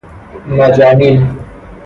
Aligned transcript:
مجانین 0.47 1.35